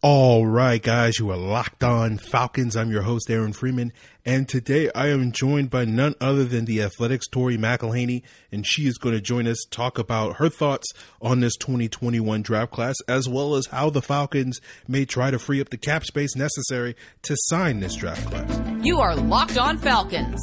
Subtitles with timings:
[0.00, 2.76] All right, guys, you are locked on Falcons.
[2.76, 3.92] I'm your host, Aaron Freeman,
[4.24, 8.22] and today I am joined by none other than the Athletic's, Tori McElhaney,
[8.52, 10.86] and she is going to join us talk about her thoughts
[11.20, 15.60] on this 2021 draft class, as well as how the Falcons may try to free
[15.60, 18.84] up the cap space necessary to sign this draft class.
[18.84, 20.40] You are Locked On Falcons,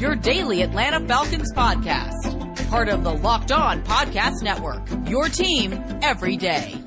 [0.00, 6.36] your daily Atlanta Falcons podcast, part of the Locked On Podcast Network, your team every
[6.36, 6.82] day.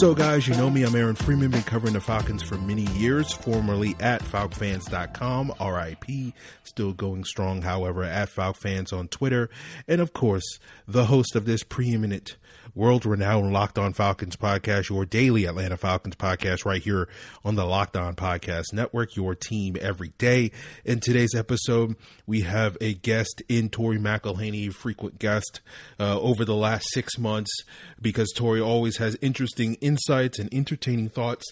[0.00, 0.82] So, guys, you know me.
[0.82, 6.94] I'm Aaron Freeman, been covering the Falcons for many years, formerly at FalcFans.com, RIP, still
[6.94, 9.50] going strong, however, at FalcFans on Twitter,
[9.86, 12.38] and of course, the host of this preeminent
[12.74, 17.08] world renowned Locked On Falcons podcast, your daily Atlanta Falcons podcast, right here
[17.44, 20.50] on the Locked On Podcast Network, your team every day.
[20.84, 21.96] In today's episode,
[22.26, 25.60] we have a guest in Tori McElhaney, frequent guest
[25.98, 27.50] uh, over the last six months,
[28.00, 31.44] because Tori always has interesting insights and entertaining thoughts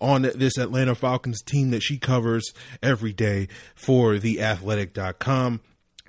[0.00, 2.52] on this Atlanta Falcons team that she covers
[2.82, 5.60] every day for theathletic.com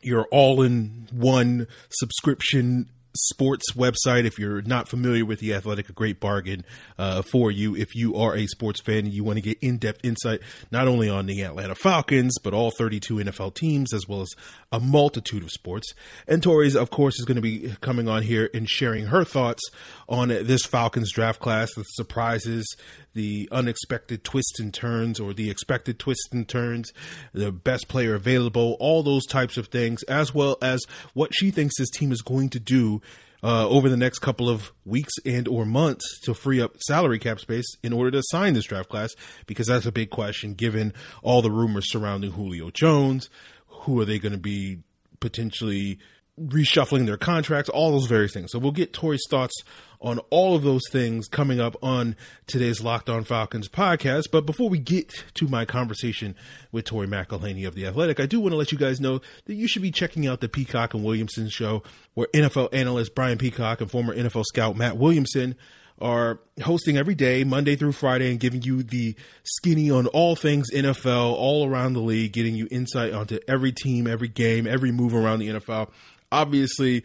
[0.04, 2.88] your all in one subscription
[3.18, 4.26] sports website.
[4.26, 6.64] If you're not familiar with the Athletic, a great bargain
[6.98, 7.76] uh, for you.
[7.76, 10.88] If you are a sports fan and you want to get in depth insight not
[10.88, 14.30] only on the Atlanta Falcons but all 32 NFL teams as well as
[14.72, 15.94] a multitude of sports.
[16.28, 19.62] And Tori's, of course, is going to be coming on here and sharing her thoughts
[20.10, 22.66] on this Falcons draft class, the surprises,
[23.14, 26.92] the unexpected twists and turns, or the expected twists and turns,
[27.34, 30.82] the best player available, all those types of things, as well as
[31.14, 33.02] what she thinks this team is going to do
[33.44, 37.40] uh, over the next couple of weeks and or months to free up salary cap
[37.40, 39.12] space in order to sign this draft class
[39.46, 43.30] because that's a big question given all the rumors surrounding Julio Jones.
[43.68, 44.80] Who are they going to be
[45.20, 46.00] potentially
[46.40, 48.52] reshuffling their contracts, all those various things.
[48.52, 49.56] So we'll get Tori's thoughts
[50.00, 54.26] on all of those things coming up on today's Locked On Falcons podcast.
[54.32, 56.36] But before we get to my conversation
[56.72, 59.56] with Tori McElhaney of The Athletic, I do want to let you guys know that
[59.56, 63.82] you should be checking out the Peacock and Williamson show, where NFL analyst Brian Peacock
[63.82, 65.56] and former NFL scout Matt Williamson
[66.00, 70.72] are hosting every day, Monday through Friday, and giving you the skinny on all things
[70.72, 75.16] NFL, all around the league, getting you insight onto every team, every game, every move
[75.16, 75.90] around the NFL.
[76.32, 77.04] Obviously,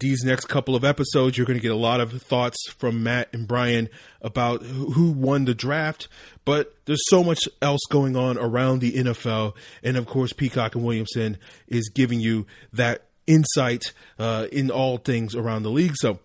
[0.00, 3.28] these next couple of episodes, you're going to get a lot of thoughts from Matt
[3.32, 3.88] and Brian
[4.20, 6.08] about who won the draft.
[6.44, 9.54] But there's so much else going on around the NFL.
[9.82, 15.34] And of course, Peacock and Williamson is giving you that insight uh, in all things
[15.34, 15.94] around the league.
[15.96, 16.18] So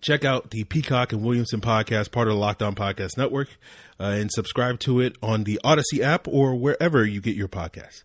[0.00, 3.48] check out the Peacock and Williamson podcast, part of the Locked On Podcast Network,
[3.98, 8.04] uh, and subscribe to it on the Audacy app or wherever you get your podcasts.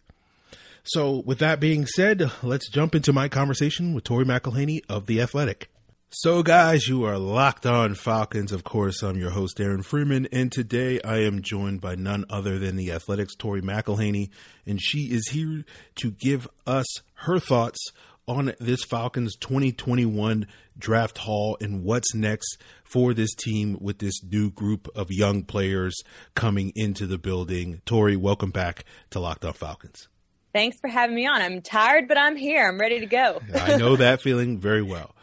[0.88, 5.19] So, with that being said, let's jump into my conversation with Tori McElhaney of The
[5.19, 5.72] Athletic.
[6.12, 8.51] So, guys, you are locked on Falcons.
[8.51, 12.59] Of course, I'm your host, Aaron Freeman, and today I am joined by none other
[12.59, 14.29] than The Athletic's Tori McElhaney,
[14.68, 15.66] and she is here
[15.96, 16.85] to give us
[17.16, 17.79] her thoughts
[18.28, 20.46] on this Falcons 2021
[20.78, 25.96] draft haul and what's next for this team with this new group of young players
[26.35, 27.81] coming into the building.
[27.85, 30.09] Tori, welcome back to Locked On Falcons.
[30.56, 31.42] Thanks for having me on.
[31.42, 32.66] I'm tired, but I'm here.
[32.66, 33.42] I'm ready to go.
[33.54, 35.14] I know that feeling very well.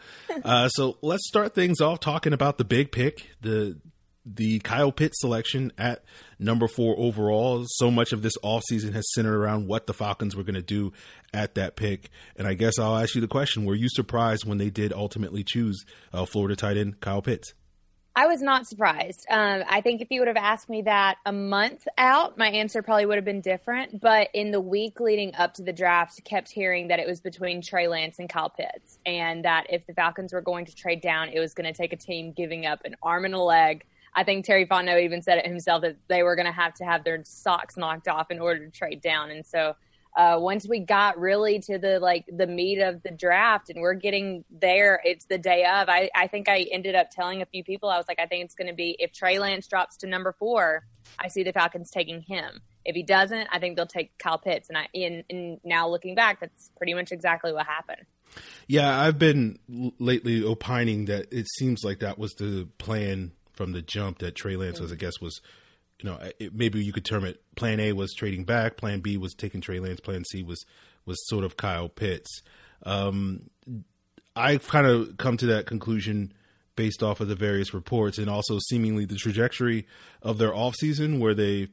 [0.45, 3.79] Uh, so let's start things off talking about the big pick, the
[4.23, 6.03] the Kyle Pitts selection at
[6.37, 7.65] number four overall.
[7.67, 10.93] So much of this offseason has centered around what the Falcons were going to do
[11.33, 12.11] at that pick.
[12.35, 15.43] And I guess I'll ask you the question: Were you surprised when they did ultimately
[15.43, 15.83] choose
[16.13, 17.55] uh, Florida tight end Kyle Pitts?
[18.15, 19.25] I was not surprised.
[19.27, 22.83] Um, I think if you would have asked me that a month out, my answer
[22.83, 23.99] probably would have been different.
[23.99, 27.59] But in the week leading up to the draft, kept hearing that it was between
[27.59, 31.29] Trey Lance and Kyle Pitts, and that if the Falcons were going to trade down,
[31.29, 33.83] it was going to take a team giving up an arm and a leg.
[34.13, 36.85] I think Terry Fontenot even said it himself that they were going to have to
[36.85, 39.31] have their socks knocked off in order to trade down.
[39.31, 39.75] And so
[40.15, 43.95] uh, once we got really to the like the meat of the draft and we're
[43.95, 45.89] getting there, it's the day of.
[45.89, 48.45] I, I think I ended up telling a few people I was like, I think
[48.45, 50.85] it's going to be if Trey Lance drops to number four,
[51.17, 52.61] I see the Falcons taking him.
[52.85, 54.69] If he doesn't, I think they'll take Kyle Pitts.
[54.69, 58.05] And I in, in now looking back, that's pretty much exactly what happened.
[58.67, 59.59] Yeah, I've been
[59.99, 64.55] lately opining that it seems like that was the plan from the jump that Trey
[64.55, 65.39] Lance was, I guess, was
[66.03, 67.41] you know, it, maybe you could term it.
[67.55, 68.75] Plan A was trading back.
[68.77, 70.01] Plan B was taking Trey Lance.
[70.01, 70.65] Plan C was
[71.05, 72.41] was sort of Kyle Pitts.
[72.85, 73.49] Um,
[74.35, 76.33] I've kind of come to that conclusion
[76.75, 79.87] based off of the various reports and also seemingly the trajectory
[80.21, 81.67] of their offseason where they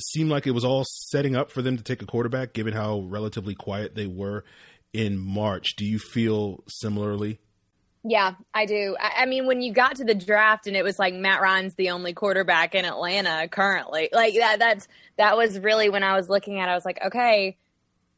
[0.00, 3.00] seemed like it was all setting up for them to take a quarterback given how
[3.00, 4.44] relatively quiet they were
[4.92, 5.76] in March.
[5.76, 7.38] Do you feel similarly?
[8.02, 8.96] Yeah, I do.
[8.98, 11.74] I, I, mean, when you got to the draft and it was like Matt Ryan's
[11.74, 14.88] the only quarterback in Atlanta currently, like that, that's,
[15.18, 17.58] that was really when I was looking at it, I was like, okay,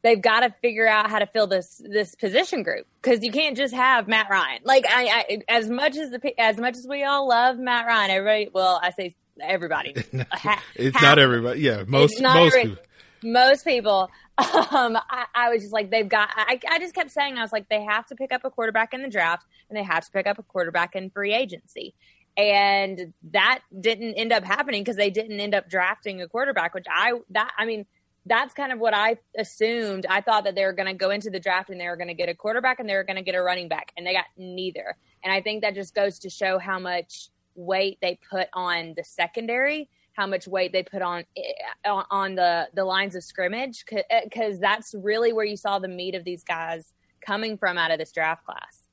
[0.01, 3.57] they've got to figure out how to fill this, this position group because you can't
[3.57, 4.61] just have Matt Ryan.
[4.63, 8.11] Like I, I, as much as the, as much as we all love Matt Ryan,
[8.11, 9.95] everybody, well, I say everybody.
[10.75, 11.59] it's not everybody.
[11.59, 11.83] Yeah.
[11.85, 12.83] Most, most, every, people.
[13.23, 17.37] Most people um, I, I, was just like, they've got, I, I just kept saying,
[17.37, 19.83] I was like, they have to pick up a quarterback in the draft and they
[19.83, 21.93] have to pick up a quarterback in free agency.
[22.35, 26.87] And that didn't end up happening because they didn't end up drafting a quarterback, which
[26.91, 27.85] I, that, I mean,
[28.25, 30.07] that's kind of what I assumed.
[30.09, 32.07] I thought that they were going to go into the draft and they were going
[32.07, 34.13] to get a quarterback and they were going to get a running back, and they
[34.13, 34.95] got neither.
[35.23, 39.03] And I think that just goes to show how much weight they put on the
[39.03, 44.05] secondary how much weight they put on eh, on the the lines of scrimmage because
[44.09, 47.99] eh, that's really where you saw the meat of these guys coming from out of
[47.99, 48.87] this draft class.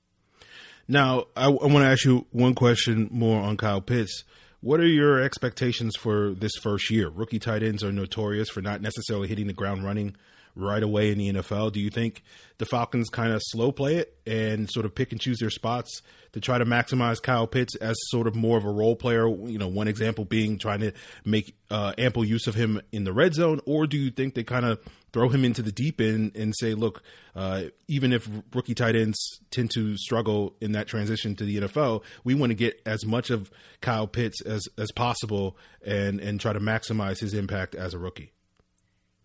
[0.89, 4.25] Now, I, I want to ask you one question more on Kyle Pitts.
[4.61, 7.09] What are your expectations for this first year?
[7.09, 10.17] Rookie tight ends are notorious for not necessarily hitting the ground running
[10.55, 11.73] right away in the NFL.
[11.73, 12.23] Do you think
[12.59, 16.03] the Falcons kind of slow play it and sort of pick and choose their spots
[16.33, 19.29] to try to maximize Kyle Pitts as sort of more of a role player?
[19.29, 20.93] You know, one example being trying to
[21.25, 24.45] make uh, ample use of him in the red zone, or do you think they
[24.45, 24.81] kind of
[25.13, 27.03] throw him into the deep end and say, look,
[27.35, 29.19] uh, even if rookie tight ends
[29.51, 33.31] tend to struggle in that transition to the NFL, we want to get as much
[33.31, 33.51] of
[33.81, 38.33] Kyle Pitts as as possible and and try to maximize his impact as a rookie.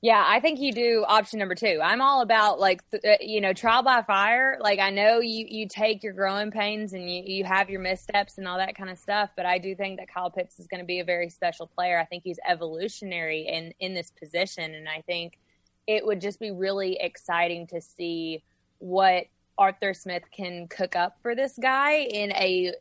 [0.01, 1.79] Yeah, I think you do option number two.
[1.81, 4.57] I'm all about like th- uh, you know trial by fire.
[4.61, 8.37] Like I know you you take your growing pains and you you have your missteps
[8.37, 10.81] and all that kind of stuff, but I do think that Kyle Pitts is going
[10.81, 11.99] to be a very special player.
[11.99, 15.39] I think he's evolutionary in in this position, and I think
[15.87, 18.43] it would just be really exciting to see
[18.79, 19.25] what
[19.57, 22.73] Arthur Smith can cook up for this guy in a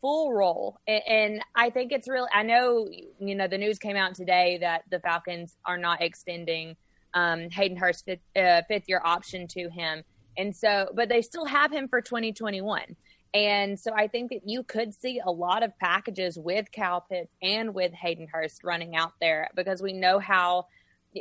[0.00, 0.78] full role.
[0.86, 2.88] And I think it's really, I know,
[3.18, 6.76] you know, the news came out today that the Falcons are not extending
[7.14, 10.02] um, Hayden Hurst fifth, uh, fifth year option to him.
[10.36, 12.96] And so, but they still have him for 2021.
[13.34, 17.32] And so I think that you could see a lot of packages with Kyle Pitts
[17.42, 20.66] and with Hayden Hurst running out there because we know how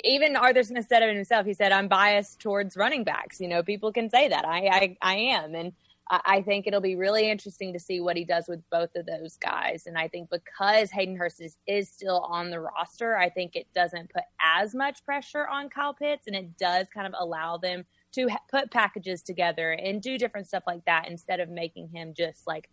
[0.04, 1.46] even Arthur Smith said it himself.
[1.46, 4.46] He said, "I'm biased towards running backs." You know, people can say that.
[4.46, 5.74] I I, I am, and
[6.08, 9.38] I think it'll be really interesting to see what he does with both of those
[9.38, 9.88] guys.
[9.88, 13.66] And I think because Hayden Hurst is, is still on the roster, I think it
[13.74, 17.86] doesn't put as much pressure on Kyle Pitts, and it does kind of allow them
[18.12, 22.14] to ha- put packages together and do different stuff like that instead of making him
[22.16, 22.70] just like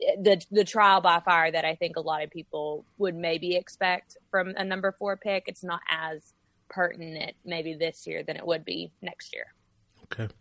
[0.00, 4.16] the the trial by fire that I think a lot of people would maybe expect
[4.30, 5.44] from a number four pick.
[5.46, 6.34] It's not as
[6.72, 9.46] pertinent maybe this year than it would be next year.
[10.04, 10.32] Okay.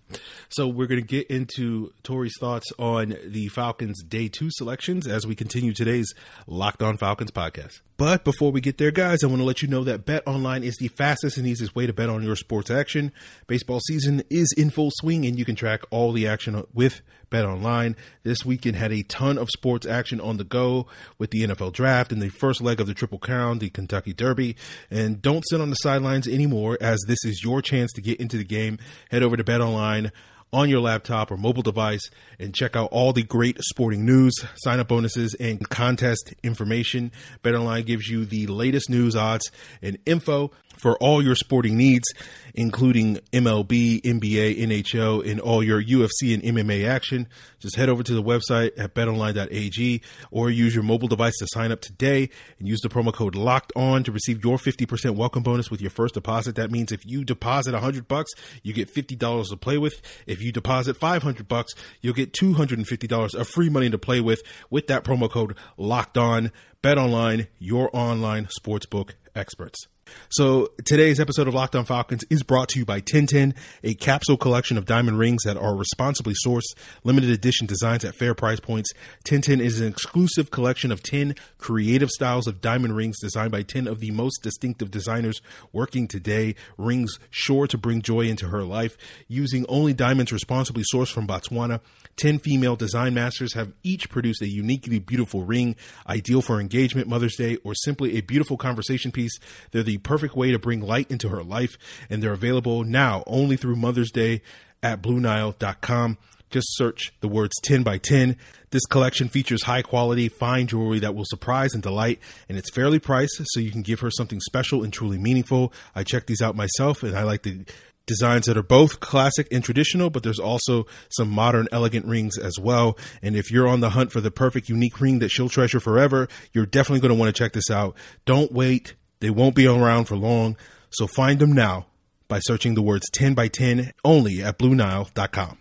[0.49, 5.25] So we're going to get into Tori's thoughts on the Falcons' day two selections as
[5.25, 6.13] we continue today's
[6.47, 7.81] Locked On Falcons podcast.
[8.01, 10.63] But before we get there, guys, I want to let you know that Bet Online
[10.63, 13.11] is the fastest and easiest way to bet on your sports action.
[13.45, 17.45] Baseball season is in full swing, and you can track all the action with Bet
[17.45, 17.95] Online.
[18.23, 20.87] This weekend had a ton of sports action on the go
[21.19, 24.55] with the NFL draft and the first leg of the Triple Crown, the Kentucky Derby.
[24.89, 28.35] And don't sit on the sidelines anymore, as this is your chance to get into
[28.35, 28.79] the game.
[29.11, 30.11] Head over to Bet Online line
[30.53, 32.09] on your laptop or mobile device
[32.39, 37.11] and check out all the great sporting news, sign up bonuses, and contest information.
[37.43, 39.49] BetOnline gives you the latest news, odds,
[39.81, 42.11] and info for all your sporting needs,
[42.55, 47.27] including MLB, NBA, NHL, and all your UFC and MMA action.
[47.59, 51.71] Just head over to the website at betonline.ag or use your mobile device to sign
[51.71, 55.69] up today and use the promo code locked on to receive your 50% welcome bonus
[55.69, 56.55] with your first deposit.
[56.55, 58.31] That means if you deposit 100 bucks,
[58.63, 60.01] you get $50 to play with.
[60.25, 64.87] If you deposit 500 bucks, you'll get $250 of free money to play with with
[64.87, 66.51] that promo code locked on.
[66.81, 69.87] Bet online, your online sportsbook experts.
[70.29, 74.37] So today's episode of Locked On Falcons is brought to you by Tintin, a capsule
[74.37, 78.91] collection of diamond rings that are responsibly sourced, limited edition designs at fair price points.
[79.23, 83.87] Tintin is an exclusive collection of 10 creative styles of diamond rings designed by 10
[83.87, 85.41] of the most distinctive designers
[85.73, 86.55] working today.
[86.77, 88.97] Rings sure to bring joy into her life.
[89.27, 91.81] Using only diamonds responsibly sourced from Botswana,
[92.17, 95.75] 10 female design masters have each produced a uniquely beautiful ring,
[96.07, 99.39] ideal for engagement, Mother's Day, or simply a beautiful conversation piece.
[99.71, 101.77] They're the perfect way to bring light into her life,
[102.09, 104.41] and they're available now only through Mother's Day
[104.83, 106.17] at BlueNile.com.
[106.49, 108.35] Just search the words 10 by 10.
[108.71, 112.99] This collection features high quality, fine jewelry that will surprise and delight, and it's fairly
[112.99, 115.71] priced, so you can give her something special and truly meaningful.
[115.95, 117.65] I checked these out myself, and I like the
[118.05, 122.59] designs that are both classic and traditional, but there's also some modern, elegant rings as
[122.59, 122.97] well.
[123.21, 126.27] And if you're on the hunt for the perfect, unique ring that she'll treasure forever,
[126.51, 127.95] you're definitely going to want to check this out.
[128.25, 128.95] Don't wait.
[129.21, 130.57] They won't be around for long.
[130.89, 131.87] So find them now
[132.27, 135.57] by searching the words 10 by 10 only at BlueNile.com.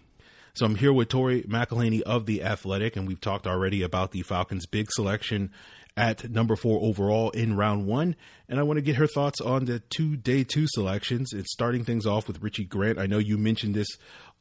[0.55, 4.23] So I'm here with Tori McElhaney of The Athletic, and we've talked already about the
[4.23, 5.52] Falcons' big selection
[5.97, 8.17] at number four overall in round one.
[8.49, 11.33] And I want to get her thoughts on the two day two selections.
[11.33, 12.99] It's starting things off with Richie Grant.
[12.99, 13.88] I know you mentioned this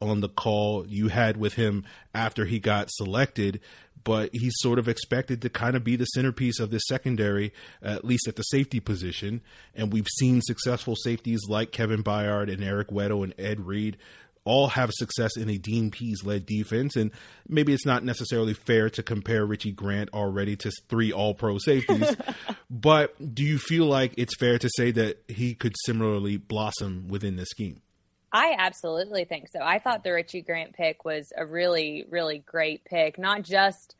[0.02, 1.84] on the call you had with him
[2.14, 3.60] after he got selected,
[4.04, 8.06] but he's sort of expected to kind of be the centerpiece of this secondary, at
[8.06, 9.42] least at the safety position.
[9.76, 13.98] And we've seen successful safeties like Kevin Byard and Eric Weddle and Ed Reed
[14.46, 16.96] all have success in a Dean Pees led defense.
[16.96, 17.12] And
[17.48, 22.16] maybe it's not necessarily fair to compare Richie Grant already to three all pro safeties.
[22.70, 27.36] but do you feel like it's fair to say that he could similarly blossom within
[27.36, 27.82] the scheme?
[28.32, 29.60] I absolutely think so.
[29.62, 33.96] I thought the Richie Grant pick was a really, really great pick, not just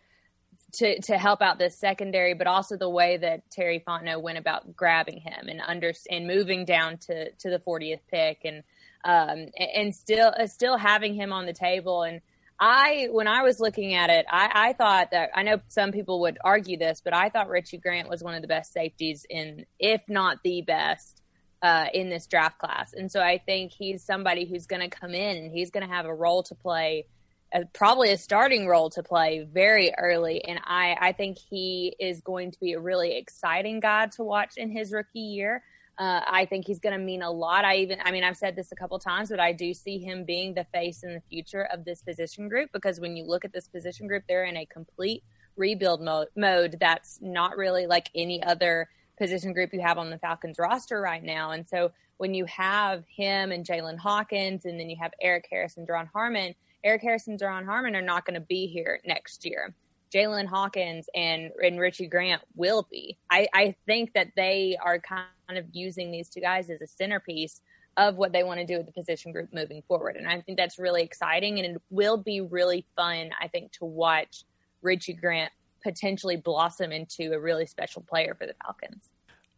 [0.74, 4.76] to to help out this secondary, but also the way that Terry Fontenot went about
[4.76, 8.64] grabbing him and under and moving down to to the 40th pick and
[9.04, 12.04] um, and still uh, still having him on the table.
[12.04, 12.22] And
[12.60, 16.20] I, when I was looking at it, I, I thought that I know some people
[16.22, 19.66] would argue this, but I thought Richie Grant was one of the best safeties in,
[19.80, 21.19] if not the best,
[21.62, 22.94] uh, in this draft class.
[22.94, 25.94] And so I think he's somebody who's going to come in and he's going to
[25.94, 27.06] have a role to play.
[27.54, 30.44] Uh, probably a starting role to play very early.
[30.44, 34.54] And I, I think he is going to be a really exciting guy to watch
[34.58, 35.64] in his rookie year.
[35.98, 37.66] Uh, I think he's going to mean a lot.
[37.66, 40.24] I even, I mean, I've said this a couple times, but I do see him
[40.24, 43.52] being the face in the future of this position group because when you look at
[43.52, 45.24] this position group, they're in a complete
[45.58, 48.88] rebuild mode, mode that's not really like any other
[49.20, 51.52] position group you have on the Falcons roster right now.
[51.52, 55.78] And so when you have him and Jaylinn Hawkins, and then you have Erik Harris
[55.78, 59.46] and Duron Harmon, Erik Harris and Duron Harmon are not going to be here next
[59.46, 59.76] year.
[60.14, 63.18] Jaylinn Hawkins and, and Richie Grant will be.
[63.30, 67.62] I, I think that they are kind of using these two guys as a centerpiece
[67.98, 70.16] of what they want to do with the position group moving forward.
[70.16, 73.86] And I think that's really exciting and it will be really fun, I think, to
[73.86, 74.46] watch
[74.82, 79.10] Richie Grant potentially blossom into a really special player for the Falcons.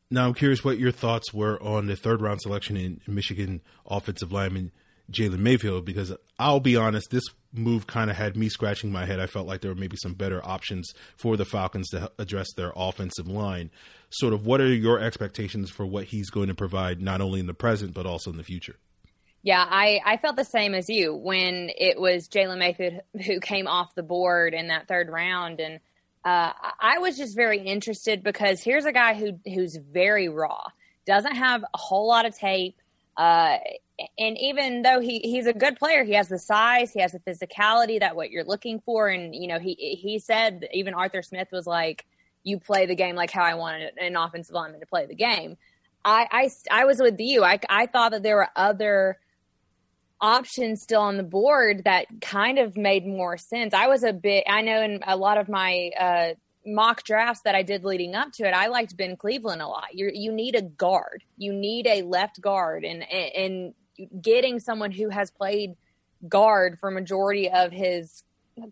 [0.09, 4.31] Now, I'm curious what your thoughts were on the third round selection in Michigan offensive
[4.31, 4.71] lineman
[5.11, 7.23] Jalen Mayfield because I'll be honest, this
[7.53, 9.19] move kind of had me scratching my head.
[9.19, 12.71] I felt like there were maybe some better options for the Falcons to address their
[12.75, 13.71] offensive line.
[14.09, 17.47] Sort of, what are your expectations for what he's going to provide, not only in
[17.47, 18.77] the present but also in the future?
[19.43, 23.67] Yeah, I, I felt the same as you when it was Jalen Mayfield who came
[23.67, 25.79] off the board in that third round, and
[26.23, 30.67] uh, I was just very interested because here's a guy who who's very raw,
[31.05, 32.79] doesn't have a whole lot of tape.
[33.17, 33.57] Uh,
[34.17, 37.19] and even though he he's a good player, he has the size, he has the
[37.19, 39.07] physicality that what you're looking for.
[39.07, 42.05] And you know, he he said even Arthur Smith was like,
[42.43, 45.57] "You play the game like how I wanted an offensive lineman to play the game."
[46.05, 47.43] I I, I was with you.
[47.43, 49.17] I I thought that there were other
[50.21, 53.73] options still on the board that kind of made more sense.
[53.73, 54.43] I was a bit.
[54.47, 56.29] I know in a lot of my uh,
[56.65, 59.93] mock drafts that I did leading up to it, I liked Ben Cleveland a lot.
[59.93, 61.23] You you need a guard.
[61.37, 63.73] You need a left guard, and and
[64.21, 65.75] getting someone who has played
[66.27, 68.23] guard for majority of his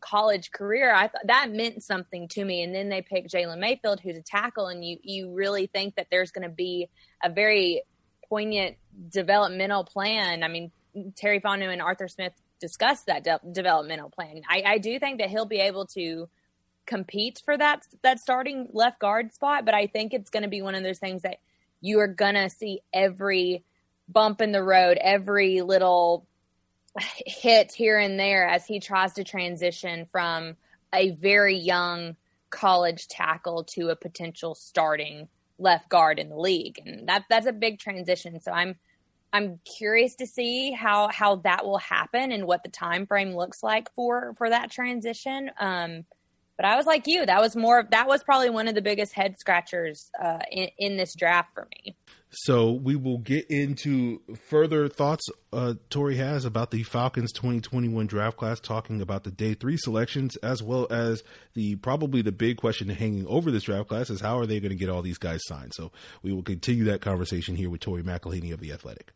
[0.01, 2.63] college career, I thought that meant something to me.
[2.63, 6.08] And then they picked Jalen Mayfield, who's a tackle, and you you really think that
[6.12, 6.89] there's going to be
[7.24, 7.84] a very
[8.27, 8.77] poignant
[9.10, 10.44] developmental plan.
[10.44, 10.72] I mean,
[11.15, 14.41] Terry Fontenot and Arthur Smith discussed that de- developmental plan.
[14.50, 16.29] I, I do think that he'll be able to
[16.86, 20.62] compete for that that starting left guard spot, but I think it's going to be
[20.62, 21.38] one of those things that
[21.82, 23.63] you are going to see every
[24.08, 26.25] bump in the road, every little
[26.98, 30.58] hit here and there as he tries to transition from
[30.94, 32.15] a very young
[32.50, 35.27] college tackle to a potential starting
[35.60, 36.82] left guard in the league.
[36.84, 38.41] And that that's a big transition.
[38.41, 38.75] So I'm
[39.31, 43.62] I'm curious to see how how that will happen and what the time frame looks
[43.62, 45.51] like for for that transition.
[45.59, 46.05] Um,
[46.59, 49.13] but I was like you, that was more that was probably one of the biggest
[49.13, 51.95] head scratchers uh, in, in this draft for me.
[52.31, 54.19] So we will get into
[54.50, 59.53] further thoughts uh, Tori has about the Falcons 2021 draft class, talking about the day
[59.53, 64.09] three selections, as well as the probably the big question hanging over this draft class
[64.09, 65.74] is how are they going to get all these guys signed?
[65.74, 69.13] So we will continue that conversation here with Tori McElhaney of the Athletic.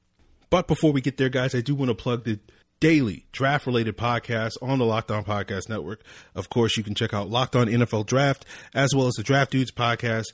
[0.53, 2.38] But before we get there, guys, I do want to plug the
[2.79, 6.03] daily draft related podcast on the Locked On Podcast Network.
[6.36, 9.50] Of course, you can check out Locked On NFL Draft as well as the Draft
[9.50, 10.25] Dudes podcast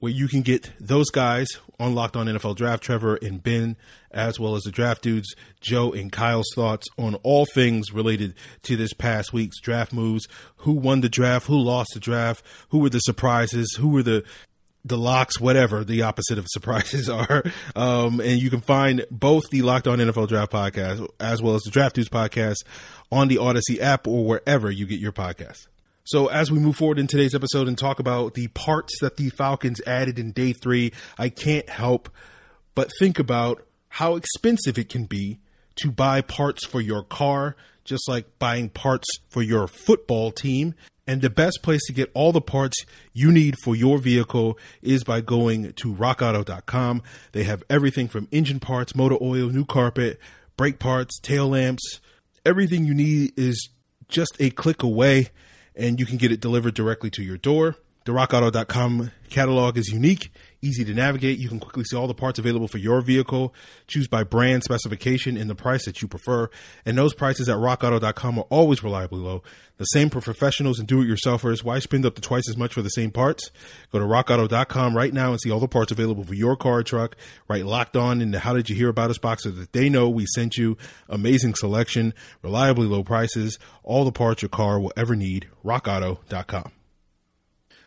[0.00, 1.48] where you can get those guys
[1.80, 3.78] on Locked On NFL Draft, Trevor and Ben,
[4.10, 8.76] as well as the draft dudes, Joe and Kyle's thoughts on all things related to
[8.76, 10.28] this past week's draft moves.
[10.56, 11.46] Who won the draft?
[11.46, 12.44] Who lost the draft?
[12.68, 13.76] Who were the surprises?
[13.80, 14.24] Who were the
[14.84, 17.42] the locks, whatever the opposite of surprises are.
[17.74, 21.62] Um, and you can find both the Locked On NFL Draft podcast as well as
[21.62, 22.64] the Draft Dudes podcast
[23.10, 25.66] on the Audacy app or wherever you get your podcasts.
[26.06, 29.30] So as we move forward in today's episode and talk about the parts that the
[29.30, 32.10] Falcons added in day three, I can't help
[32.74, 35.38] but think about how expensive it can be
[35.76, 40.74] to buy parts for your car, just like buying parts for your football team.
[41.06, 42.78] And the best place to get all the parts
[43.12, 47.02] you need for your vehicle is by going to rockauto.com.
[47.32, 50.18] They have everything from engine parts, motor oil, new carpet,
[50.56, 52.00] brake parts, tail lamps.
[52.46, 53.68] Everything you need is
[54.08, 55.28] just a click away
[55.76, 57.76] and you can get it delivered directly to your door.
[58.04, 60.30] The rockauto.com catalog is unique,
[60.64, 61.38] easy to navigate.
[61.38, 63.54] You can quickly see all the parts available for your vehicle,
[63.86, 66.48] choose by brand, specification, and the price that you prefer.
[66.84, 69.42] And those prices at rockauto.com are always reliably low.
[69.76, 71.64] The same for professionals and do it yourselfers.
[71.64, 73.50] Why spend up to twice as much for the same parts?
[73.92, 76.82] Go to rockauto.com right now and see all the parts available for your car or
[76.82, 77.16] truck.
[77.48, 79.88] Write locked on in the How Did You Hear About Us box so that they
[79.88, 80.76] know we sent you.
[81.08, 85.48] Amazing selection, reliably low prices, all the parts your car will ever need.
[85.64, 86.70] rockauto.com.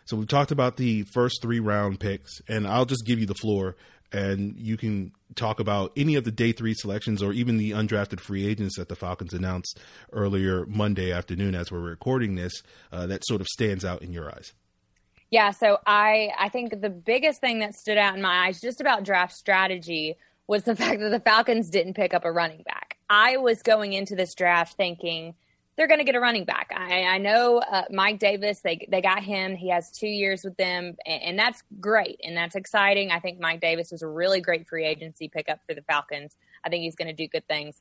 [0.08, 3.36] So we've talked about the first three round picks, and I'll just give you the
[3.36, 3.76] floor,
[4.14, 8.22] and you can talk about any of the day three selections or even the undrafted
[8.22, 9.80] free agents that the Falcons announced
[10.14, 14.30] earlier Monday afternoon as we're recording this uh, that sort of stands out in your
[14.34, 14.54] eyes.
[15.30, 18.80] Yeah, so I I think the biggest thing that stood out in my eyes just
[18.80, 20.16] about draft strategy
[20.48, 22.96] was the fact that the Falcons didn't pick up a running back.
[23.10, 25.36] I was going into this draft thinking–
[25.78, 26.72] they're going to get a running back.
[26.76, 28.60] I, I know uh, Mike Davis.
[28.62, 29.56] They they got him.
[29.56, 33.12] He has two years with them, and, and, that's great and that's exciting.
[33.12, 36.36] I think Mike Davis was a really great free agency pickup for the Falcons.
[36.64, 37.80] I think he's going to do good things.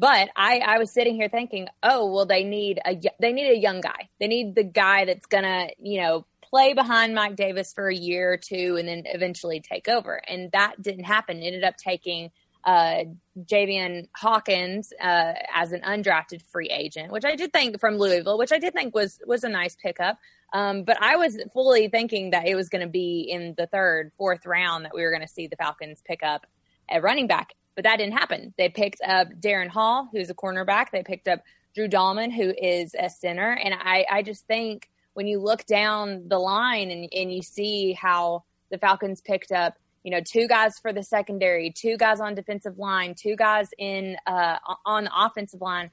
[0.00, 3.56] But I, I was sitting here thinking, oh well, they need a they need a
[3.56, 4.08] young guy.
[4.18, 7.94] They need the guy that's going to you know play behind Mike Davis for a
[7.94, 10.20] year or two, and then eventually take over.
[10.28, 11.38] And that didn't happen.
[11.38, 12.30] It ended up taking
[12.68, 13.04] uh,
[13.44, 18.52] Javian Hawkins uh, as an undrafted free agent, which I did think from Louisville, which
[18.52, 20.18] I did think was was a nice pickup.
[20.52, 24.12] Um, but I was fully thinking that it was going to be in the third,
[24.18, 26.46] fourth round that we were going to see the Falcons pick up
[26.90, 27.54] a running back.
[27.74, 28.52] But that didn't happen.
[28.58, 30.90] They picked up Darren Hall, who's a cornerback.
[30.90, 31.40] They picked up
[31.74, 33.52] Drew Dalman, who is a center.
[33.52, 37.94] And I, I just think when you look down the line and, and you see
[37.94, 42.34] how the Falcons picked up you know, two guys for the secondary, two guys on
[42.34, 45.90] defensive line, two guys in uh, on the offensive line.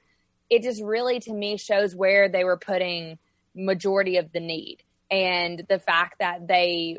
[0.48, 3.18] It just really, to me, shows where they were putting
[3.54, 4.78] majority of the need,
[5.10, 6.98] and the fact that they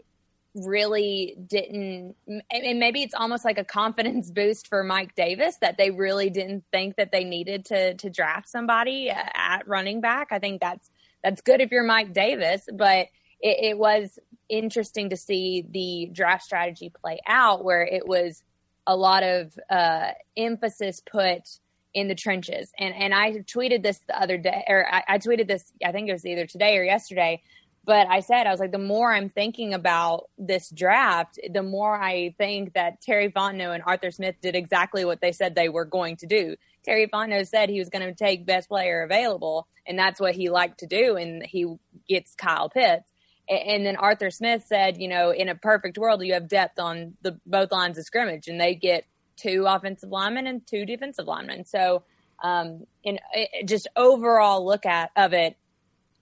[0.55, 5.91] really didn't and maybe it's almost like a confidence boost for Mike Davis that they
[5.91, 10.29] really didn't think that they needed to to draft somebody at running back.
[10.31, 10.89] I think that's
[11.23, 13.07] that's good if you're Mike Davis, but
[13.39, 14.17] it, it was
[14.49, 18.43] interesting to see the draft strategy play out where it was
[18.85, 21.59] a lot of uh, emphasis put
[21.93, 22.71] in the trenches.
[22.79, 26.09] And and I tweeted this the other day, or I, I, tweeted this, I think
[26.09, 27.41] it was either today or yesterday.
[27.85, 31.95] But I said, I was like, the more I'm thinking about this draft, the more
[31.95, 35.85] I think that Terry Fontenot and Arthur Smith did exactly what they said they were
[35.85, 36.57] going to do.
[36.83, 40.49] Terry Fontenot said he was going to take best player available, and that's what he
[40.49, 41.65] liked to do, and he
[42.09, 43.09] gets Kyle Pitts.
[43.49, 47.13] And then Arthur Smith said, you know, in a perfect world, you have depth on
[47.21, 49.05] the both lines of scrimmage, and they get
[49.37, 51.65] two offensive linemen and two defensive linemen.
[51.65, 52.03] So,
[52.43, 53.19] um, in
[53.65, 55.55] just overall look at of it,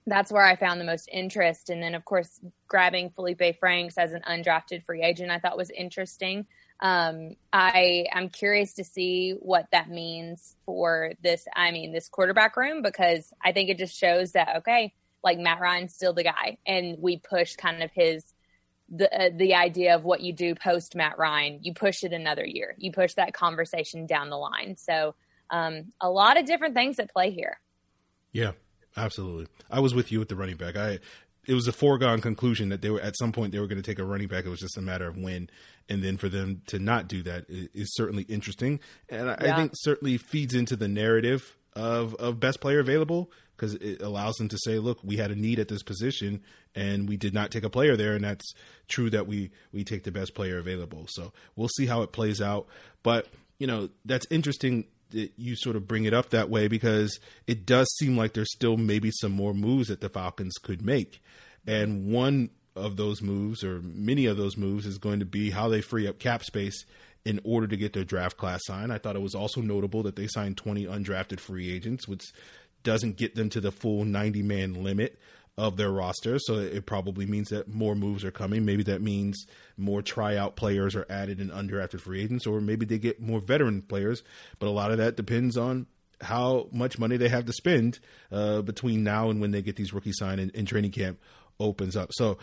[0.05, 1.69] that's where I found the most interest.
[1.69, 5.71] And then, of course, grabbing Felipe Franks as an undrafted free agent, I thought was
[5.71, 6.45] interesting.
[6.79, 11.47] Um, I am curious to see what that means for this.
[11.55, 14.93] I mean, this quarterback room because I think it just shows that okay
[15.25, 18.23] like Matt Ryan's still the guy, and we push kind of his
[18.89, 21.59] the uh, the idea of what you do post Matt Ryan.
[21.61, 22.75] You push it another year.
[22.77, 24.77] You push that conversation down the line.
[24.77, 25.15] So
[25.49, 27.59] um, a lot of different things at play here.
[28.31, 28.51] Yeah,
[28.95, 29.47] absolutely.
[29.69, 30.77] I was with you with the running back.
[30.77, 30.99] I
[31.47, 33.89] it was a foregone conclusion that they were at some point they were going to
[33.91, 34.45] take a running back.
[34.45, 35.49] It was just a matter of when,
[35.89, 39.53] and then for them to not do that is, is certainly interesting, and I, yeah.
[39.53, 44.35] I think certainly feeds into the narrative of of best player available because it allows
[44.35, 46.41] them to say, look, we had a need at this position
[46.75, 48.13] and we did not take a player there.
[48.13, 48.53] And that's
[48.87, 51.05] true that we, we take the best player available.
[51.09, 52.67] So we'll see how it plays out.
[53.03, 57.19] But, you know, that's interesting that you sort of bring it up that way because
[57.47, 61.21] it does seem like there's still maybe some more moves that the Falcons could make.
[61.65, 65.69] And one of those moves, or many of those moves, is going to be how
[65.69, 66.85] they free up cap space
[67.23, 68.93] in order to get their draft class signed.
[68.93, 72.23] I thought it was also notable that they signed 20 undrafted free agents, which
[72.85, 75.19] doesn't get them to the full 90 man limit
[75.57, 76.37] of their roster.
[76.39, 78.65] So it probably means that more moves are coming.
[78.65, 79.45] Maybe that means
[79.77, 83.81] more tryout players are added in undrafted free agents, or maybe they get more veteran
[83.81, 84.23] players.
[84.59, 85.87] But a lot of that depends on
[86.21, 87.99] how much money they have to spend
[88.31, 91.19] uh, between now and when they get these rookie sign and, and training camp
[91.59, 92.11] opens up.
[92.13, 92.37] So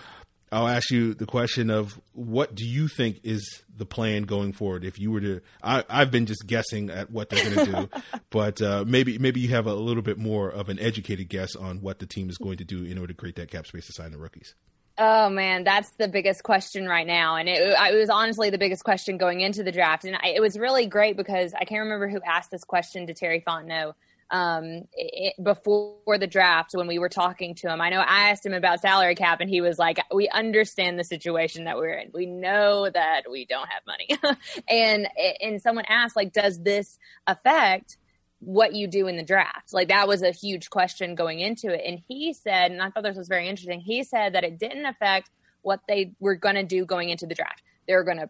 [0.52, 4.84] I'll ask you the question of what do you think is the plan going forward?
[4.84, 8.00] If you were to, I, have been just guessing at what they're going to do,
[8.30, 11.80] but uh, maybe maybe you have a little bit more of an educated guess on
[11.80, 13.94] what the team is going to do in order to create that cap space to
[13.94, 14.54] sign the rookies.
[14.98, 18.84] Oh man, that's the biggest question right now, and it, it was honestly the biggest
[18.84, 22.08] question going into the draft, and I, it was really great because I can't remember
[22.08, 23.94] who asked this question to Terry Fontenot
[24.32, 27.80] um, it, before the draft when we were talking to him.
[27.80, 31.04] I know I asked him about salary cap, and he was like, "We understand the
[31.04, 32.10] situation that we're in.
[32.12, 34.36] We know that we don't have money."
[34.68, 35.06] and
[35.40, 37.98] and someone asked, like, "Does this affect?"
[38.44, 39.72] what you do in the draft.
[39.72, 41.82] Like that was a huge question going into it.
[41.86, 43.78] And he said, and I thought this was very interesting.
[43.78, 47.36] He said that it didn't affect what they were going to do going into the
[47.36, 47.62] draft.
[47.86, 48.28] They were going to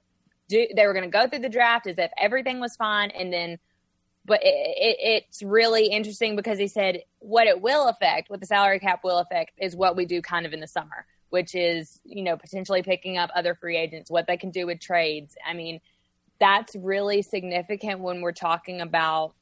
[0.50, 3.10] do, they were going to go through the draft as if everything was fine.
[3.10, 3.58] And then
[4.24, 8.46] but it, it, it's really interesting because he said what it will affect, what the
[8.46, 12.00] salary cap will affect, is what we do kind of in the summer, which is
[12.04, 15.36] you know potentially picking up other free agents, what they can do with trades.
[15.46, 15.80] I mean,
[16.38, 19.34] that's really significant when we're talking about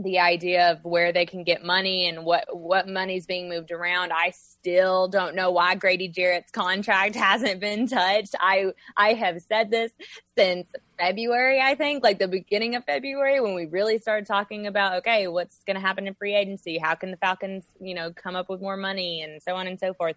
[0.00, 4.12] the idea of where they can get money and what what money's being moved around.
[4.12, 8.34] I still don't know why Grady Jarrett's contract hasn't been touched.
[8.38, 9.90] I I have said this
[10.36, 14.98] since February, I think, like the beginning of February when we really started talking about
[14.98, 16.78] okay, what's going to happen in free agency?
[16.78, 19.80] How can the Falcons, you know, come up with more money and so on and
[19.80, 20.16] so forth.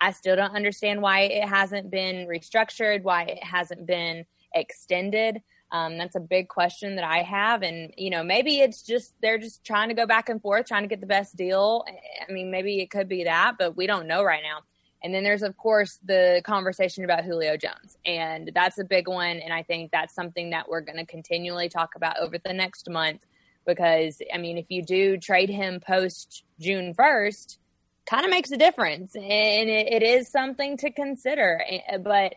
[0.00, 5.42] I still don't understand why it hasn't been restructured, why it hasn't been extended.
[5.70, 7.62] Um, that's a big question that I have.
[7.62, 10.82] And, you know, maybe it's just they're just trying to go back and forth, trying
[10.82, 11.84] to get the best deal.
[12.26, 14.60] I mean, maybe it could be that, but we don't know right now.
[15.02, 17.96] And then there's, of course, the conversation about Julio Jones.
[18.04, 19.38] And that's a big one.
[19.38, 22.88] And I think that's something that we're going to continually talk about over the next
[22.90, 23.24] month
[23.66, 27.58] because, I mean, if you do trade him post June 1st,
[28.06, 29.14] kind of makes a difference.
[29.14, 31.62] And it, it is something to consider.
[32.00, 32.34] But,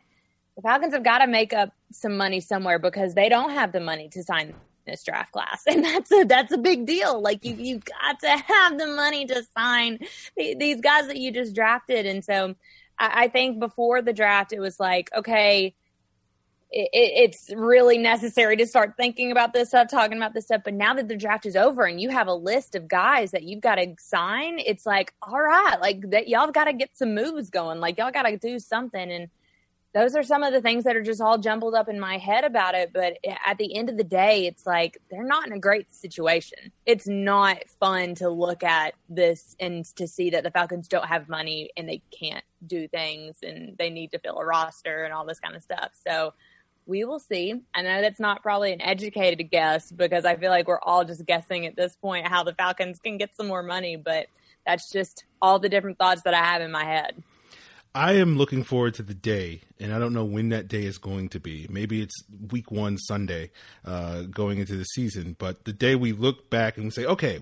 [0.62, 3.80] the Falcons have got to make up some money somewhere because they don't have the
[3.80, 4.54] money to sign
[4.86, 7.22] this draft class, and that's a that's a big deal.
[7.22, 10.00] Like you you got to have the money to sign
[10.36, 12.56] these guys that you just drafted, and so
[13.00, 15.76] I, I think before the draft it was like okay.
[16.74, 20.62] It, it's really necessary to start thinking about this stuff, talking about this stuff.
[20.64, 23.44] But now that the draft is over and you have a list of guys that
[23.44, 27.14] you've got to sign, it's like, all right, like that, y'all got to get some
[27.14, 27.82] moves going.
[27.82, 29.12] Like y'all got to do something.
[29.12, 29.28] And
[29.94, 32.46] those are some of the things that are just all jumbled up in my head
[32.46, 32.92] about it.
[32.94, 36.72] But at the end of the day, it's like they're not in a great situation.
[36.86, 41.28] It's not fun to look at this and to see that the Falcons don't have
[41.28, 45.26] money and they can't do things and they need to fill a roster and all
[45.26, 45.92] this kind of stuff.
[46.08, 46.34] So
[46.86, 47.62] we will see.
[47.76, 51.26] I know that's not probably an educated guess because I feel like we're all just
[51.26, 54.28] guessing at this point how the Falcons can get some more money, but
[54.66, 57.22] that's just all the different thoughts that I have in my head.
[57.94, 60.98] I am looking forward to the day, and I don't know when that day is
[60.98, 61.68] going to be.
[61.70, 62.16] Maybe it's
[62.50, 63.52] week one Sunday
[63.84, 67.42] uh, going into the season, but the day we look back and we say, okay,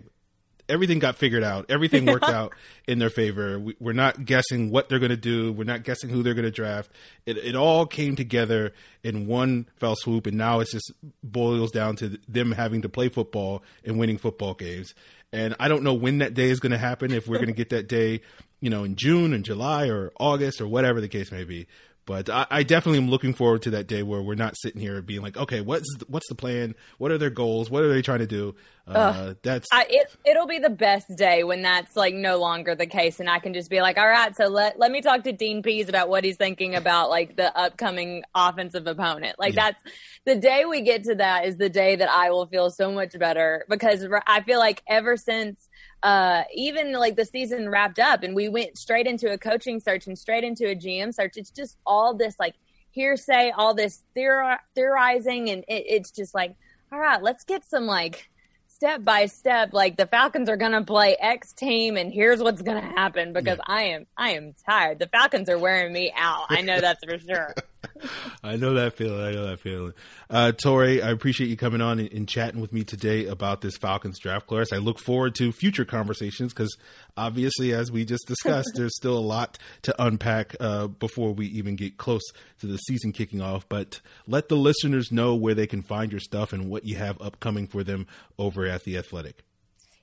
[0.68, 2.54] everything got figured out, everything worked out
[2.88, 3.60] in their favor.
[3.60, 6.46] We, are not guessing what they're going to do, we're not guessing who they're going
[6.46, 6.90] to draft.
[7.28, 10.92] It, it all came together in one fell swoop, and now it just
[11.24, 14.96] boils down to them having to play football and winning football games.
[15.32, 17.12] And I don't know when that day is going to happen.
[17.12, 18.22] If we're going to get that day
[18.62, 21.68] you know, in June and July or August or whatever the case may be.
[22.06, 25.00] But I, I, definitely am looking forward to that day where we're not sitting here
[25.00, 26.74] being like, okay, what's the, what's the plan?
[26.98, 27.70] What are their goals?
[27.70, 28.56] What are they trying to do?
[28.96, 30.16] Uh, that's I, it.
[30.26, 33.54] It'll be the best day when that's like no longer the case, and I can
[33.54, 36.24] just be like, all right, so let let me talk to Dean Pees about what
[36.24, 39.38] he's thinking about like the upcoming offensive opponent.
[39.38, 39.72] Like yeah.
[39.72, 39.84] that's
[40.26, 43.18] the day we get to that is the day that I will feel so much
[43.18, 45.70] better because I feel like ever since
[46.04, 50.08] uh, even like the season wrapped up and we went straight into a coaching search
[50.08, 51.34] and straight into a GM search.
[51.36, 52.56] It's just all this like
[52.92, 56.56] hearsay, all this theor- theorizing, and it, it's just like,
[56.92, 58.30] all right, let's get some like
[58.80, 59.74] step by step.
[59.74, 63.34] Like the Falcons are going to play X team, and here's what's going to happen
[63.34, 63.76] because yeah.
[63.76, 65.00] I am I am tired.
[65.00, 66.46] The Falcons are wearing me out.
[66.50, 67.54] I know that's for sure.
[68.44, 69.22] I know that feeling.
[69.22, 69.94] I know that feeling.
[70.30, 73.78] Uh, Tori, I appreciate you coming on and, and, chatting with me today about this
[73.78, 74.72] Falcons draft class.
[74.72, 76.78] I look forward to future conversations because
[77.18, 81.76] obviously, as we just discussed, there's still a lot to unpack uh, before we even
[81.76, 82.24] get close
[82.60, 83.68] to the season kicking off.
[83.68, 87.22] But let the listeners know where they can find your stuff and what you have
[87.22, 88.08] upcoming for them
[88.38, 89.44] over at The Athletic.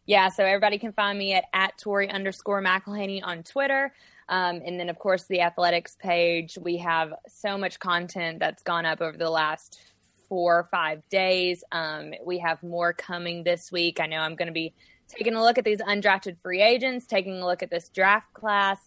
[0.06, 3.92] Yeah, so everybody can find me at, at Tori underscore McElhaney on Twitter.
[4.28, 6.58] Um, and then, of course, the athletics page.
[6.60, 9.80] We have so much content that's gone up over the last
[10.28, 11.62] four or five days.
[11.70, 14.00] Um, we have more coming this week.
[14.00, 14.74] I know I'm going to be
[15.08, 18.78] taking a look at these undrafted free agents, taking a look at this draft class,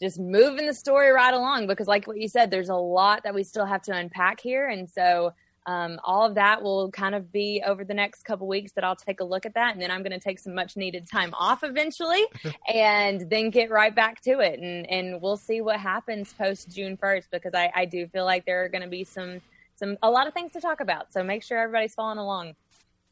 [0.00, 3.34] just moving the story right along because, like what you said, there's a lot that
[3.34, 4.68] we still have to unpack here.
[4.68, 5.32] And so,
[5.66, 8.96] um, all of that will kind of be over the next couple weeks that I'll
[8.96, 9.72] take a look at that.
[9.72, 12.24] And then I'm going to take some much needed time off eventually
[12.72, 14.60] and then get right back to it.
[14.60, 18.46] And, and we'll see what happens post June 1st because I, I do feel like
[18.46, 19.40] there are going to be some,
[19.74, 21.12] some, a lot of things to talk about.
[21.12, 22.54] So make sure everybody's following along.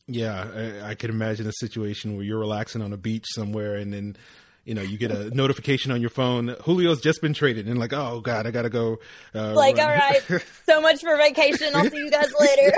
[0.06, 3.92] Yeah, I, I could imagine a situation where you're relaxing on a beach somewhere and
[3.92, 4.16] then
[4.64, 6.56] you know, you get a notification on your phone.
[6.64, 8.98] Julio's just been traded, and like, oh god, I gotta go.
[9.34, 9.90] Uh, like, run.
[9.90, 11.74] all right, so much for vacation.
[11.74, 12.72] I'll see you guys later.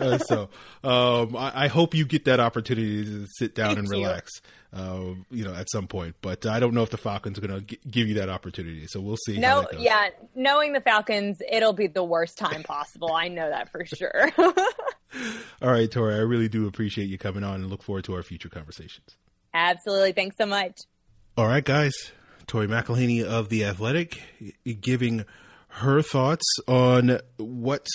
[0.00, 0.48] uh, so,
[0.82, 4.40] um, I, I, hope you get that opportunity to sit down Thank and relax.
[4.74, 7.60] Uh, you know, at some point, but I don't know if the Falcons are going
[7.60, 8.86] to g- give you that opportunity.
[8.86, 9.36] So we'll see.
[9.36, 13.12] No, yeah, knowing the Falcons, it'll be the worst time possible.
[13.12, 14.32] I know that for sure.
[14.38, 18.22] All right, Tori, I really do appreciate you coming on and look forward to our
[18.22, 19.18] future conversations.
[19.52, 20.12] Absolutely.
[20.12, 20.80] Thanks so much.
[21.34, 21.94] All right, guys.
[22.46, 24.20] Tori McElhaney of The Athletic
[24.82, 25.24] giving
[25.68, 27.86] her thoughts on what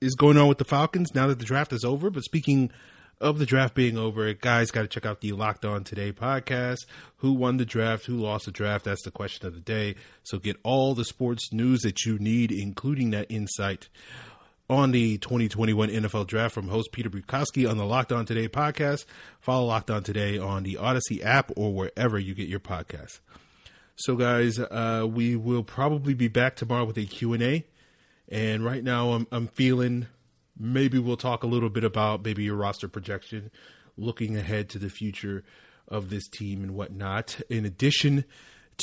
[0.00, 2.08] is going on with the Falcons now that the draft is over.
[2.08, 2.70] But speaking
[3.20, 6.86] of the draft being over, guys, got to check out the Locked On Today podcast.
[7.16, 8.06] Who won the draft?
[8.06, 8.84] Who lost the draft?
[8.84, 9.96] That's the question of the day.
[10.22, 13.88] So get all the sports news that you need, including that insight
[14.68, 19.04] on the 2021 NFL Draft from host Peter Bukowski on the Locked On Today podcast.
[19.40, 23.20] Follow Locked On Today on the Audacy app or wherever you get your podcasts.
[23.96, 27.64] So, guys, uh, we will probably be back tomorrow with a Q&A.
[28.28, 30.06] And right now I'm, I'm feeling
[30.58, 33.50] maybe we'll talk a little bit about maybe your roster projection,
[33.96, 35.44] looking ahead to the future
[35.88, 37.40] of this team and whatnot.
[37.50, 38.24] In addition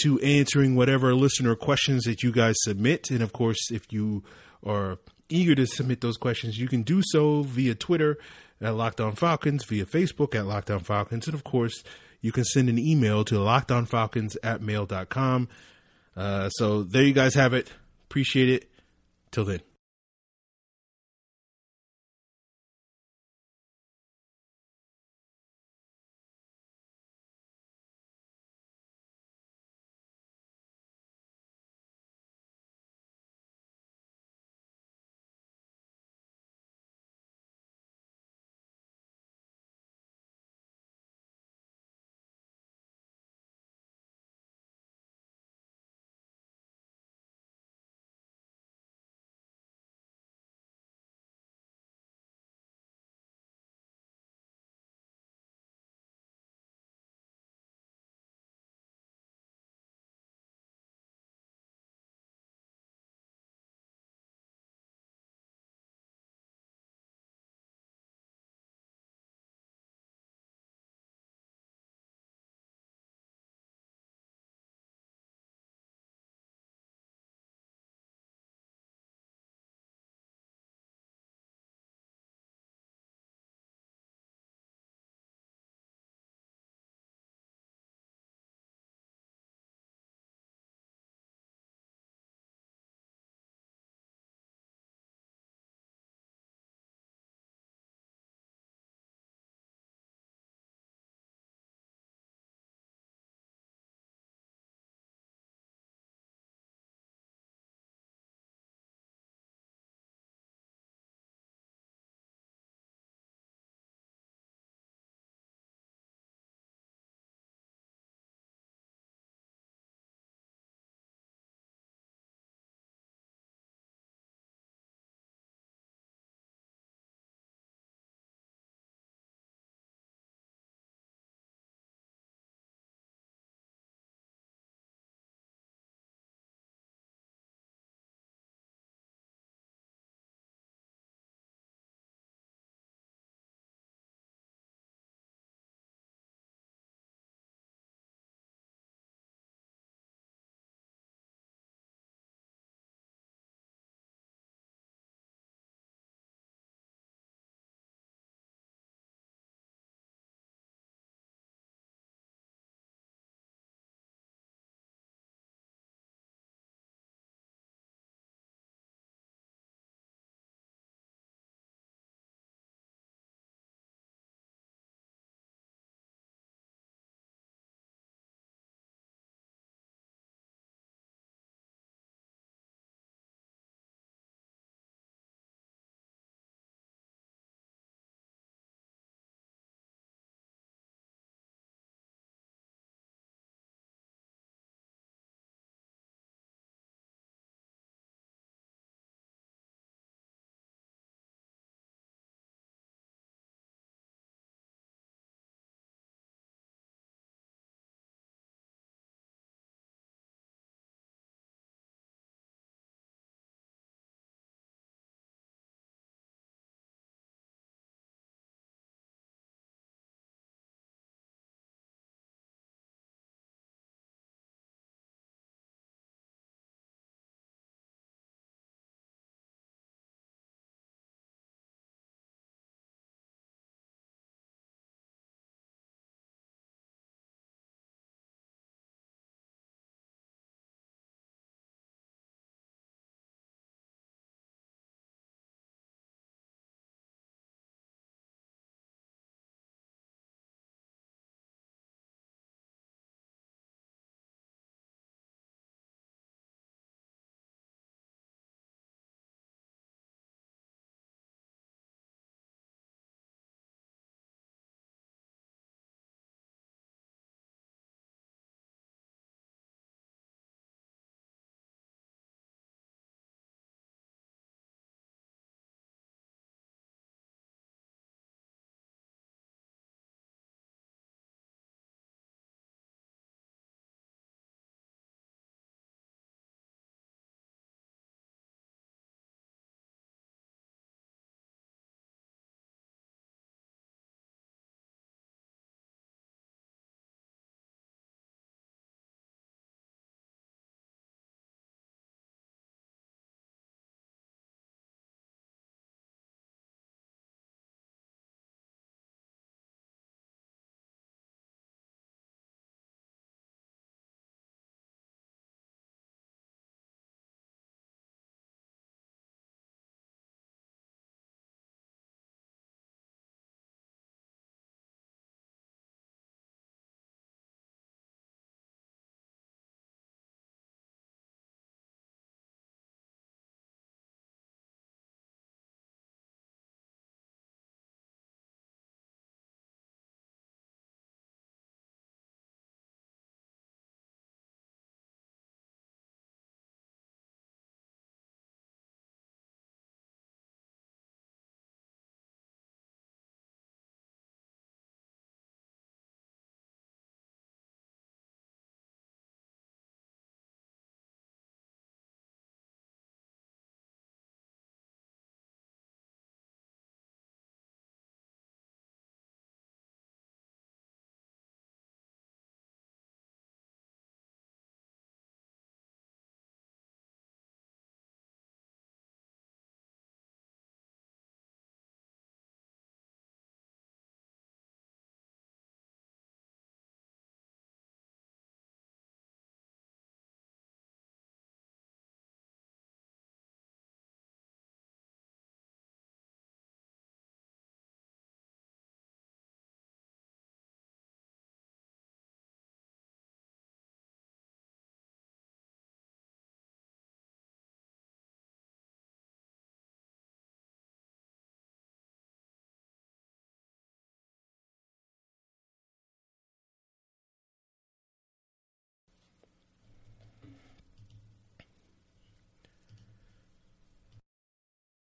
[0.04, 3.10] to answering whatever listener questions that you guys submit.
[3.10, 4.24] And of course, if you
[4.66, 5.00] are
[5.32, 8.18] eager to submit those questions, you can do so via Twitter
[8.62, 11.84] at Locked On Falcons, via Facebook at Locked On Falcons, and of course,
[12.22, 15.50] you can send an email to lockedonfalcons at mail.com.
[16.16, 17.72] Uh, so there you guys have it.
[18.08, 18.70] Appreciate it.
[19.32, 19.62] Till then.